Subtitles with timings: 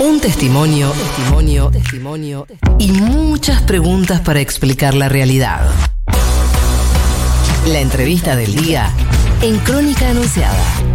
[0.00, 2.46] Un testimonio, testimonio, testimonio
[2.78, 5.68] y muchas preguntas para explicar la realidad.
[7.66, 8.92] La entrevista del día
[9.42, 10.87] en Crónica Anunciada.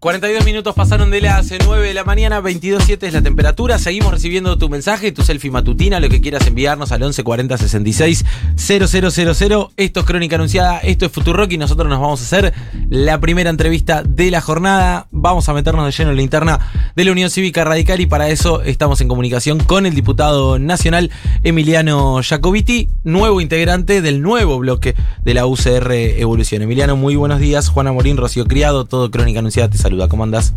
[0.00, 3.80] 42 minutos pasaron de las 9 de la mañana, 22.7 es la temperatura.
[3.80, 8.24] Seguimos recibiendo tu mensaje, tu selfie matutina, lo que quieras enviarnos al 1140 66
[8.54, 9.72] 000.
[9.76, 12.54] Esto es Crónica Anunciada, esto es Futurock y nosotros nos vamos a hacer
[12.88, 15.08] la primera entrevista de la jornada.
[15.10, 18.28] Vamos a meternos de lleno en la interna de la Unión Cívica Radical y para
[18.28, 21.10] eso estamos en comunicación con el diputado nacional
[21.42, 26.62] Emiliano Jacobiti, nuevo integrante del nuevo bloque de la UCR Evolución.
[26.62, 27.68] Emiliano, muy buenos días.
[27.68, 30.08] Juana Morín, Rocío Criado, todo Crónica Anunciada te saluda.
[30.08, 30.54] ¿Cómo andás?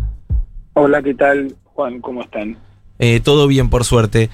[0.74, 2.00] Hola, ¿qué tal, Juan?
[2.00, 2.56] ¿Cómo están?
[2.98, 4.28] Eh, todo bien, por suerte.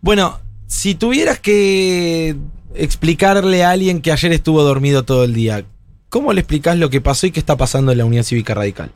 [0.00, 2.36] Bueno, si tuvieras que
[2.74, 5.64] explicarle a alguien que ayer estuvo dormido todo el día,
[6.08, 8.90] ¿cómo le explicás lo que pasó y qué está pasando en la Unión Cívica Radical?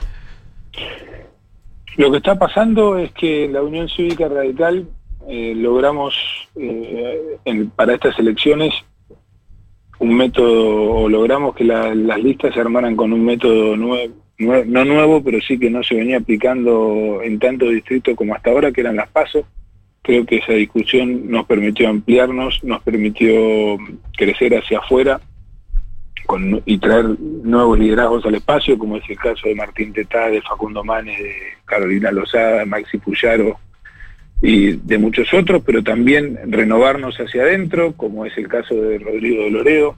[1.97, 4.87] Lo que está pasando es que en la Unión Cívica Radical
[5.29, 6.15] eh, logramos
[6.55, 8.73] eh, en- para estas elecciones
[9.99, 14.85] un método, o logramos que la- las listas se armaran con un método nuevo, no
[14.85, 18.81] nuevo, pero sí que no se venía aplicando en tanto distrito como hasta ahora, que
[18.81, 19.45] eran las pasos.
[20.03, 23.77] Creo que esa discusión nos permitió ampliarnos, nos permitió
[24.17, 25.21] crecer hacia afuera
[26.25, 27.07] con- y traer
[27.43, 31.35] nuevos liderazgos al espacio, como es el caso de Martín Tetá, de Facundo Manes, de
[31.65, 33.59] Carolina Lozada, Maxi Puyaro
[34.41, 39.43] y de muchos otros, pero también renovarnos hacia adentro, como es el caso de Rodrigo
[39.45, 39.97] de Loredo,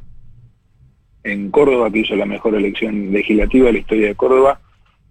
[1.24, 4.60] en Córdoba, que hizo la mejor elección legislativa de la historia de Córdoba.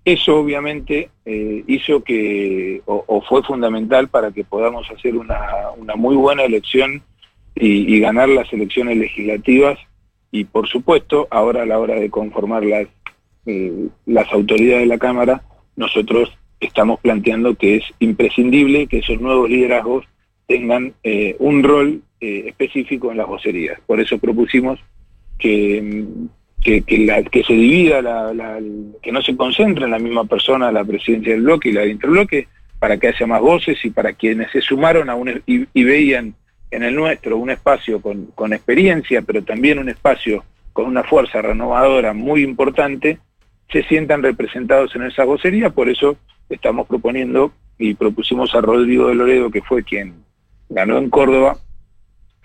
[0.06, 5.40] Eso obviamente eh, hizo que, o, fue fundamental para que podamos hacer una,
[5.78, 7.04] una muy buena elección
[7.56, 9.78] y, ganar las elecciones legislativas
[10.32, 12.88] y por supuesto ahora a la hora de conformar las,
[13.46, 15.44] eh, las autoridades de la Cámara,
[15.76, 20.06] nosotros estamos planteando que es imprescindible que esos nuevos liderazgos
[20.48, 23.80] tengan eh, un rol específico en las vocerías.
[23.86, 24.80] Por eso propusimos
[25.40, 26.04] que,
[26.62, 28.60] que, que se divida, la,
[29.02, 31.92] que no se concentre en la misma persona la presidencia del bloque y la de
[31.92, 35.84] interbloque, para que haya más voces y para quienes se sumaron a un, y, y
[35.84, 36.36] veían
[36.72, 41.42] en el nuestro un espacio con, con experiencia, pero también un espacio con una fuerza
[41.42, 43.20] renovadora muy importante,
[43.72, 46.18] se sientan representados en esa vocería, por eso
[46.50, 50.14] estamos proponiendo y propusimos a Rodrigo de Loredo, que fue quien
[50.70, 51.58] ganó en Córdoba,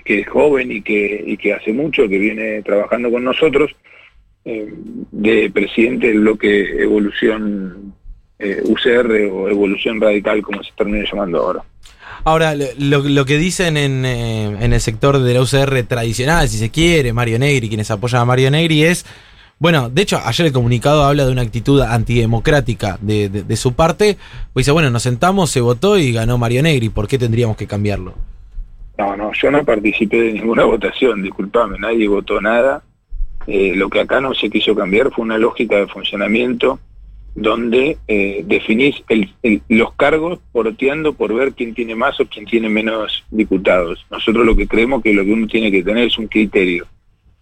[0.04, 3.70] que es joven y que, y que hace mucho que viene trabajando con nosotros,
[4.44, 4.68] eh,
[5.10, 7.94] de presidente del bloque Evolución
[8.38, 11.62] eh, UCR o Evolución Radical, como se termina llamando ahora.
[12.24, 16.58] Ahora, lo, lo que dicen en, eh, en el sector de la UCR tradicional, si
[16.58, 19.04] se quiere, Mario Negri, quienes apoyan a Mario Negri, es,
[19.58, 23.72] bueno, de hecho, ayer el comunicado habla de una actitud antidemocrática de, de- de su
[23.74, 24.16] parte,
[24.52, 27.66] pues dice, bueno, nos sentamos, se votó y ganó Mario Negri, ¿por qué tendríamos que
[27.66, 28.14] cambiarlo?
[28.96, 32.82] No, no, yo no participé de ninguna votación, disculpame, nadie votó nada.
[33.46, 36.78] Eh, lo que acá no se quiso cambiar fue una lógica de funcionamiento
[37.34, 39.02] donde eh, definís
[39.68, 44.06] los cargos porteando por ver quién tiene más o quién tiene menos diputados.
[44.10, 46.86] Nosotros lo que creemos que lo que uno tiene que tener es un criterio.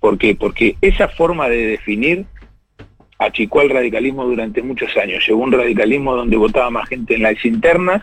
[0.01, 0.35] ¿Por qué?
[0.35, 2.25] Porque esa forma de definir
[3.19, 5.25] achicó al radicalismo durante muchos años.
[5.29, 8.03] Llegó un radicalismo donde votaba más gente en las internas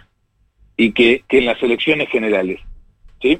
[0.78, 2.62] y que en las elecciones generales.
[3.22, 3.40] ¿Sí?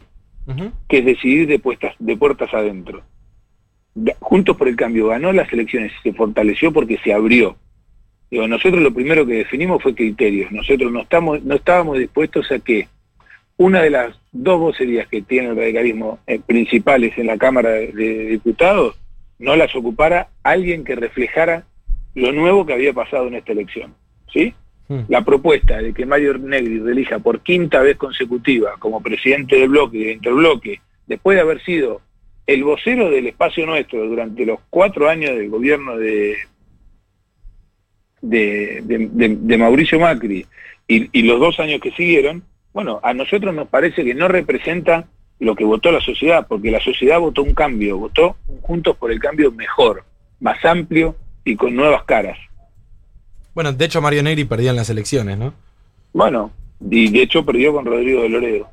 [0.88, 3.04] Que es decidir de, puestas, de puertas adentro.
[4.20, 7.56] Juntos por el Cambio ganó las elecciones, se fortaleció porque se abrió.
[8.32, 10.52] Digo, nosotros lo primero que definimos fue criterios.
[10.52, 12.88] Nosotros no, estamos, no estábamos dispuestos a que
[13.58, 17.92] una de las dos vocerías que tiene el radicalismo eh, principales en la Cámara de,
[17.92, 18.96] de Diputados
[19.38, 21.66] no las ocupara alguien que reflejara
[22.16, 23.94] lo nuevo que había pasado en esta elección.
[24.32, 24.54] ¿Sí?
[24.90, 25.02] Mm.
[25.08, 30.00] la propuesta de que Mario Negri relija por quinta vez consecutiva como presidente del bloque
[30.00, 32.02] de interbloque, después de haber sido
[32.48, 36.38] el vocero del espacio nuestro durante los cuatro años del gobierno de-
[38.22, 40.46] de Mauricio Macri
[40.88, 42.44] y, y los dos años que siguieron,
[42.74, 45.08] bueno, a nosotros nos parece que no representa
[45.40, 49.20] lo que votó la sociedad, porque la sociedad votó un cambio, votó Juntos por el
[49.20, 50.04] Cambio mejor,
[50.40, 51.16] más amplio
[51.46, 52.38] y con nuevas caras.
[53.54, 55.54] Bueno, de hecho Mario Negri perdió en las elecciones, ¿no?
[56.14, 56.52] Bueno,
[56.90, 58.70] y de hecho perdió con Rodrigo de Loredo.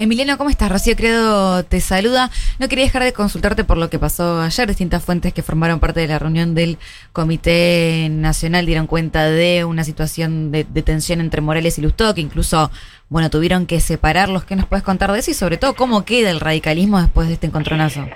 [0.00, 0.70] Emiliano, ¿cómo estás?
[0.70, 2.30] Rocío Credo te saluda.
[2.60, 4.68] No quería dejar de consultarte por lo que pasó ayer.
[4.68, 6.78] Distintas fuentes que formaron parte de la reunión del
[7.12, 12.20] Comité Nacional dieron cuenta de una situación de, de tensión entre Morales y Lustó, que
[12.20, 12.70] incluso,
[13.08, 14.44] bueno, tuvieron que separarlos.
[14.44, 15.32] ¿Qué nos puedes contar de eso?
[15.32, 18.06] Y sobre todo, ¿cómo queda el radicalismo después de este encontronazo?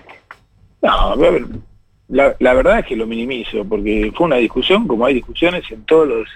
[0.82, 1.46] No, a ver,
[2.38, 6.06] la, verdad es que lo minimizo, porque fue una discusión, como hay discusiones en todos
[6.08, 6.28] los,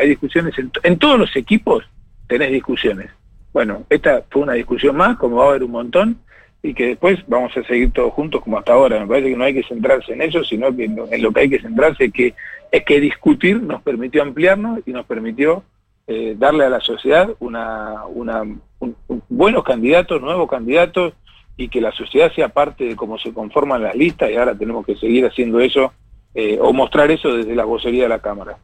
[0.00, 1.84] hay discusiones en, to- en todos los equipos,
[2.28, 3.10] tenés discusiones.
[3.52, 6.18] Bueno, esta fue una discusión más, como va a haber un montón,
[6.62, 9.00] y que después vamos a seguir todos juntos como hasta ahora.
[9.00, 11.48] Me parece que no hay que centrarse en eso, sino que en lo, que hay
[11.50, 12.34] que centrarse es que,
[12.70, 15.62] es que discutir nos permitió ampliarnos y nos permitió
[16.06, 21.12] eh, darle a la sociedad una, una, un- un- buenos candidatos, nuevos candidatos,
[21.58, 24.86] y que la sociedad sea parte de cómo se conforman las listas, y ahora tenemos
[24.86, 25.92] que seguir haciendo eso,
[26.34, 28.56] eh, o mostrar eso desde la vocería de la Cámara.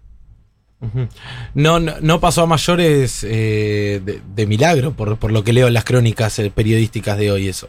[1.54, 5.66] No, no, no pasó a mayores eh, de, de milagro, por, por lo que leo
[5.66, 7.68] en las crónicas eh, periodísticas de hoy, eso.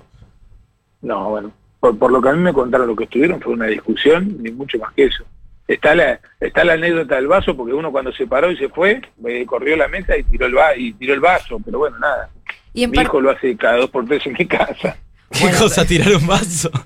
[1.01, 3.67] No, bueno, por, por lo que a mí me contaron lo que estuvieron fue una
[3.67, 5.23] discusión, ni mucho más que eso.
[5.67, 9.01] Está la, está la anécdota del vaso, porque uno cuando se paró y se fue,
[9.25, 12.29] eh, corrió la mesa y tiró el, va y tiró el vaso, pero bueno, nada.
[12.73, 14.97] Y en Mi hijo lo hace cada dos por tres en mi casa.
[15.35, 16.71] ¿Qué Bueno, cosa tirar un vaso?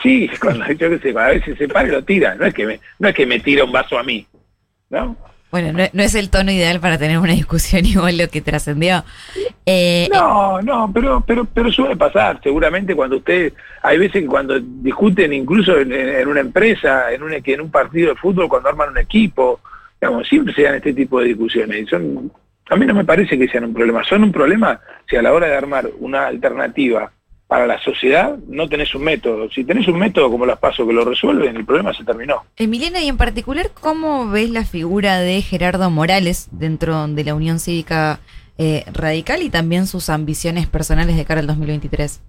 [0.00, 2.64] Sí, cuando yo que sé, a veces se para y lo tira, no es que
[2.64, 4.24] me, no es que me tira un vaso a mí,
[4.90, 5.16] ¿no?
[5.50, 9.04] Bueno, no, no es el tono ideal para tener una discusión igual lo que trascendió.
[9.64, 12.40] Eh, No, no, pero, pero, pero suele pasar.
[12.42, 13.52] Seguramente cuando usted,
[13.82, 18.20] hay veces que cuando discuten incluso en, una empresa, en un, en un partido de
[18.20, 19.60] fútbol, cuando arman un equipo,
[20.00, 21.82] digamos, siempre se dan este tipo de discusiones.
[21.82, 22.30] Y son,
[22.68, 24.04] a mí no me parece que sean un problema.
[24.04, 27.10] Son un problema si a la hora de armar una alternativa
[27.48, 29.50] para la sociedad no tenés un método.
[29.50, 32.44] Si tenés un método como las pasos que lo resuelven, el problema se terminó.
[32.56, 37.58] Emiliano, y en particular, ¿cómo ves la figura de Gerardo Morales dentro de la Unión
[37.58, 38.20] Cívica
[38.58, 42.20] eh, Radical y también sus ambiciones personales de cara al 2023?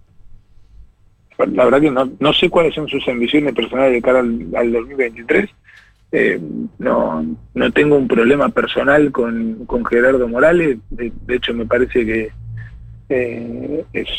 [1.53, 4.71] La verdad que no, no sé cuáles son sus ambiciones personales de cara al, al
[4.71, 5.49] 2023.
[6.11, 6.39] Eh,
[6.79, 10.77] no, no tengo un problema personal con, con Gerardo Morales.
[10.89, 12.31] De, de hecho, me parece que
[13.09, 14.09] es,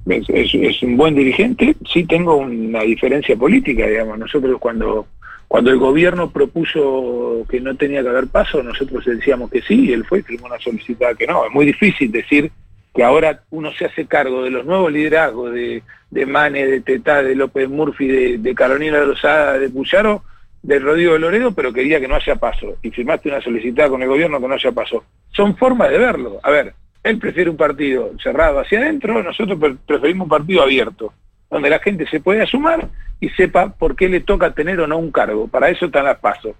[0.00, 1.74] es, un buen dirigente.
[1.90, 4.18] Sí tengo una diferencia política, digamos.
[4.18, 5.06] Nosotros cuando,
[5.48, 9.92] cuando el gobierno propuso que no tenía que haber paso, nosotros decíamos que sí y
[9.92, 11.46] él fue y firmó una solicitud que no.
[11.46, 12.50] Es muy difícil decir
[12.94, 17.22] que ahora uno se hace cargo de los nuevos liderazgos de, de Mane, de Tetá,
[17.22, 20.22] de López Murphy, de, de Carolina Rosada, de Puyaro,
[20.62, 22.76] de Rodrigo de Loredo, pero quería que no haya paso.
[22.82, 25.04] Y firmaste una solicitud con el gobierno que no haya paso.
[25.34, 26.40] Son formas de verlo.
[26.42, 26.74] A ver,
[27.08, 31.12] él prefiere un partido cerrado hacia adentro, nosotros pre- preferimos un partido abierto,
[31.50, 32.88] donde la gente se pueda sumar
[33.20, 35.48] y sepa por qué le toca tener o no un cargo.
[35.48, 36.54] Para eso están las pasos.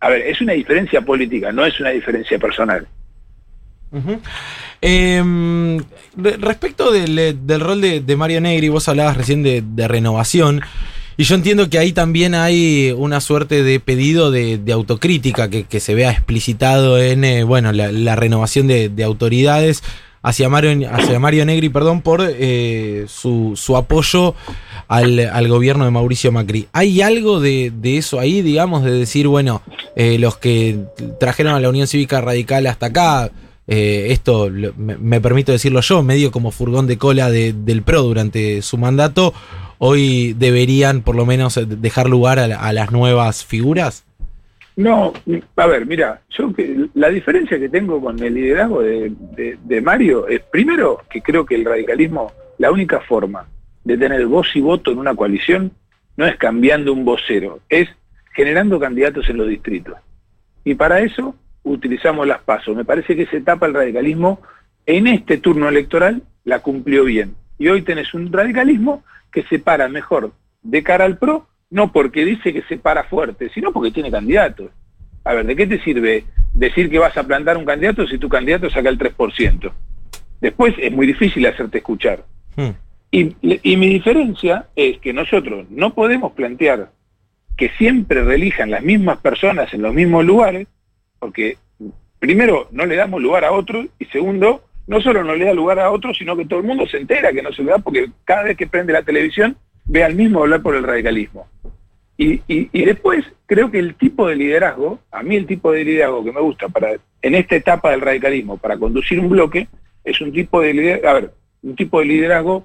[0.00, 2.86] A ver, es una diferencia política, no es una diferencia personal.
[4.80, 5.78] Em,
[6.16, 10.60] re- respecto del, del rol de, Mario Negri, vos hablabas recién de renovación,
[11.16, 15.94] y yo entiendo que ahí también hay una suerte de pedido de, autocrítica que, se
[15.94, 19.82] vea explicitado en eh, bueno la, renovación de, de autoridades
[20.22, 24.34] hacia Mario, hacia Mario Negri, perdón, por eh, su, su apoyo
[24.88, 26.66] al, al gobierno de Mauricio Macri.
[26.72, 29.60] ¿Hay algo de, de eso ahí, digamos, de decir, bueno,
[29.96, 30.78] eh, los que
[31.20, 33.30] trajeron a la Unión Cívica Radical hasta acá,
[33.66, 38.02] eh, esto me, me permito decirlo yo, medio como furgón de cola de- del PRO
[38.02, 39.34] durante su mandato,
[39.78, 44.04] hoy deberían por lo menos eh, dejar lugar a, a las nuevas figuras?
[44.76, 45.12] No,
[45.56, 49.80] a ver, mira, yo que- la diferencia que tengo con el liderazgo de, de- de
[49.80, 53.46] Mario es primero que creo que el radicalismo, la única forma
[53.84, 55.70] de tener voz y voto en una coalición
[56.16, 57.88] no es cambiando un vocero, es
[58.34, 59.94] generando candidatos en los distritos.
[60.64, 62.74] Y para eso utilizamos las pasos.
[62.74, 64.40] Me parece que esa etapa el radicalismo
[64.86, 67.34] en este turno electoral la cumplió bien.
[67.58, 69.04] Y hoy tenés un radicalismo
[69.34, 73.50] que se para mejor de cara al PRO, no porque dice que se para fuerte,
[73.50, 74.70] sino porque tiene candidatos.
[75.24, 76.24] A ver, ¿de qué te sirve
[76.54, 79.72] decir que vas a plantar un candidato si tu candidato saca el 3%?
[80.40, 82.24] Después es muy difícil hacerte escuchar.
[82.54, 82.70] Hmm.
[83.10, 86.90] Y, y mi diferencia es que nosotros no podemos plantear
[87.56, 90.68] que siempre reelijan las mismas personas en los mismos lugares,
[91.18, 91.58] porque
[92.18, 95.78] primero no le damos lugar a otros y segundo, no solo no le da lugar
[95.78, 98.10] a otros, sino que todo el mundo se entera que no se le da porque
[98.24, 101.46] cada vez que prende la televisión ve al mismo hablar por el radicalismo.
[102.16, 105.84] Y, y- y después creo que el tipo de liderazgo, a mí el tipo de
[105.84, 106.90] liderazgo que me gusta para
[107.22, 109.68] en esta etapa del radicalismo para conducir un bloque,
[110.04, 111.30] es un tipo de liderazgo, a ver,
[111.62, 112.62] un tipo de liderazgo,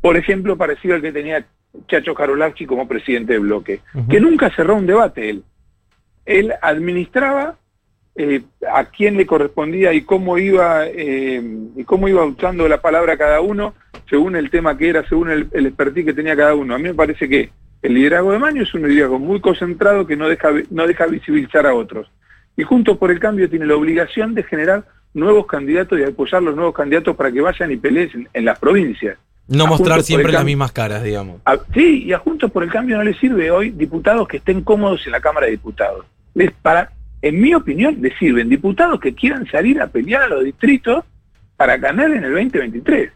[0.00, 1.44] por ejemplo, parecido al que tenía
[1.86, 5.42] Chacho Karolakchi como presidente del bloque, que nunca cerró un debate él.
[6.24, 7.56] Él administraba
[8.18, 11.40] eh, a quién le correspondía y cómo iba eh,
[11.76, 13.74] y cómo iba usando la palabra cada uno
[14.10, 16.74] según el tema que era, según el, el expertise que tenía cada uno.
[16.74, 20.16] A mí me parece que el liderazgo de Maño es un liderazgo muy concentrado que
[20.16, 22.10] no deja, no deja visibilizar a otros.
[22.56, 24.84] Y Juntos por el Cambio tiene la obligación de generar
[25.14, 29.16] nuevos candidatos y apoyar los nuevos candidatos para que vayan y peleen en, las provincias.
[29.46, 31.40] No A mostrar siempre las mismas caras, digamos.
[31.44, 34.62] a- sí, y a Juntos por el Cambio no le sirve hoy diputados que estén
[34.62, 36.04] cómodos en la Cámara de Diputados.
[36.34, 36.90] Les para,
[37.22, 41.04] en mi opinión, le sirven diputados que quieran salir a pelear a los distritos
[41.56, 43.10] para ganar en el 2023.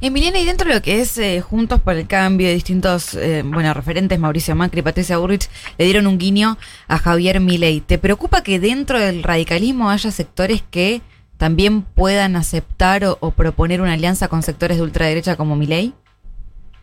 [0.00, 3.72] Emiliana, y dentro de lo que es eh, Juntos por el Cambio, distintos eh, bueno,
[3.72, 5.48] referentes, Mauricio Macri y Patricia Burrich,
[5.78, 7.80] le dieron un guiño a Javier Milei.
[7.80, 11.00] ¿Te preocupa que dentro del radicalismo haya sectores que
[11.36, 15.92] también puedan aceptar o, o proponer una alianza con sectores de ultraderecha como Milei?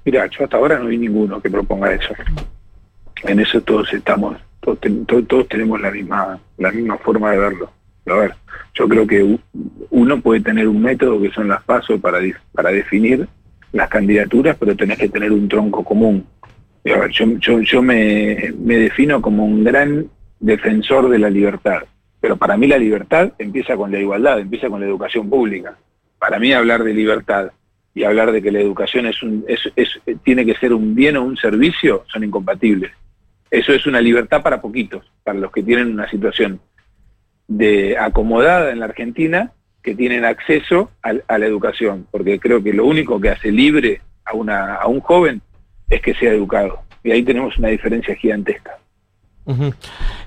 [0.06, 2.14] Mira, yo hasta ahora no vi ninguno que proponga eso.
[3.24, 7.38] En eso todos estamos, todos, ten- to- todos tenemos la misma, la misma forma de
[7.40, 7.72] verlo.
[8.08, 8.34] A ver,
[8.74, 9.38] yo creo que
[9.92, 12.20] uno puede tener un método que son las pasos para,
[12.54, 13.28] para definir
[13.72, 16.26] las candidaturas, pero tenés que tener un tronco común.
[16.92, 20.08] A ver, yo, yo, yo me, me defino como un gran
[20.40, 21.84] defensor de la libertad,
[22.20, 25.78] pero para mí la libertad empieza con la igualdad, empieza con la educación pública.
[26.18, 27.52] Para mí hablar de libertad
[27.94, 31.18] y hablar de que la educación es un, es, es- tiene que ser un bien
[31.18, 32.92] o un servicio son incompatibles.
[33.52, 36.60] Eso es una libertad para poquitos, para los que tienen una situación
[37.48, 39.52] de acomodada en la Argentina
[39.82, 44.36] que tienen acceso a, la educación, porque creo que lo único que hace libre a,
[44.36, 45.42] una, a un joven
[45.90, 46.82] es que sea educado.
[47.04, 48.78] Y ahí tenemos una diferencia gigantesca.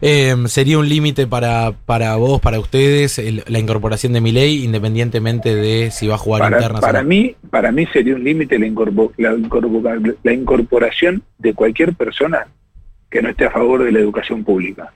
[0.01, 5.55] Eh, ¿Sería un límite para, para vos, para ustedes, el- la incorporación de Milei, independientemente
[5.55, 7.09] de si va a jugar Para, internas o para no?
[7.09, 8.69] mí, para mí sería un límite la,
[9.19, 12.49] la la incorporación de cualquier persona
[13.13, 14.93] que no esté a favor de la educación pública.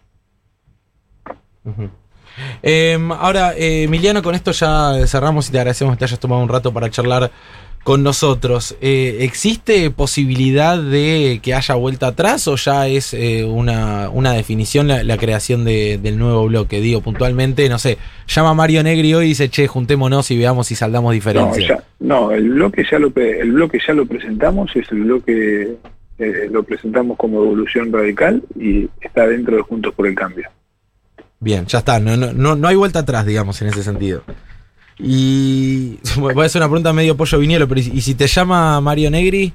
[2.63, 6.43] Eh, ahora, eh, Emiliano, con esto ya cerramos y te agradecemos que te hayas tomado
[6.43, 7.31] un rato para charlar
[7.83, 8.77] con nosotros.
[8.81, 14.89] Eh, ¿Existe posibilidad de que haya vuelta atrás o ya es eh, una, una definición
[14.89, 16.81] la, la creación de- del nuevo bloque?
[16.81, 17.97] Digo, puntualmente, no sé,
[18.27, 21.69] llama Mario Negri hoy y dice, che, juntémonos y veamos si saldamos No, diferencias.
[21.69, 25.77] ya- no, el bloque ya lo el bloque ya lo presentamos, es el bloque
[26.19, 30.49] eh, lo presentamos como evolución radical y está dentro de Juntos por el Cambio.
[31.41, 34.23] Bien, ya está, no, no, no, no hay vuelta atrás, digamos, en ese sentido.
[34.99, 39.11] Y voy a hacer una pregunta medio pollo vinielo, pero ¿y si te llama Mario
[39.11, 39.53] Negri?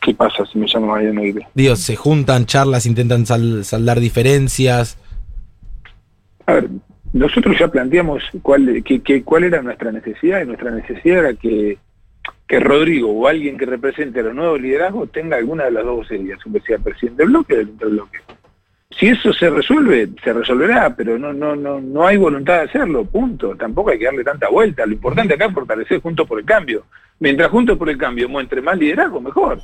[0.00, 1.42] ¿Qué pasa si me llamo María Negri?
[1.54, 4.96] Digo, se juntan, charlas, intentan sal- saldar diferencias.
[6.46, 6.68] A ver,
[7.12, 11.78] nosotros ya planteamos cuál, que, que- cuál era nuestra necesidad y nuestra necesidad era que,
[12.48, 15.96] que Rodrigo o alguien que represente a los nuevos liderazgos tenga alguna de las dos
[15.96, 18.18] vocerías, un que presidente del bloque o del interbloque.
[18.98, 23.04] Si eso se resuelve, se resolverá, pero no, no, no, no hay voluntad de hacerlo,
[23.04, 23.54] punto.
[23.54, 24.86] Tampoco hay que darle tanta vuelta.
[24.86, 26.84] Lo importante acá es fortalecer Juntos por el Cambio.
[27.20, 29.60] Mientras Juntos por el Cambio muestre más liderazgo, mejor.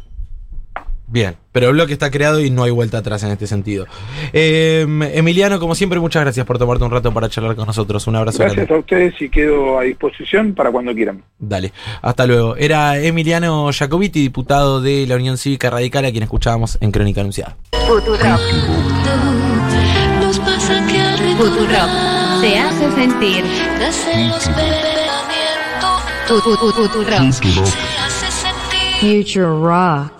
[1.14, 3.86] Bien, pero el bloque está creado y no hay vuelta atrás en este sentido.
[4.32, 8.04] Eh, Emiliano, como siempre, muchas gracias por tomarte un rato para charlar con nosotros.
[8.08, 8.74] Un abrazo Gracias grande.
[8.74, 11.22] a ustedes y quedo a disposición para cuando quieran.
[11.38, 12.56] Dale, hasta luego.
[12.56, 17.56] Era Emiliano Jacobiti, diputado de la Unión Cívica Radical, a quien escuchábamos en Crónica Anunciada.
[17.70, 18.02] Al
[21.38, 21.90] Futurock
[22.40, 23.44] te hace sentir.
[26.26, 27.34] Futurock.
[29.00, 30.14] Future Rock.